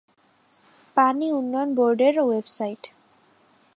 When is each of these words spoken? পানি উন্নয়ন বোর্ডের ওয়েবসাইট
পানি 0.97 1.27
উন্নয়ন 1.31 1.69
বোর্ডের 1.75 2.15
ওয়েবসাইট 2.19 2.81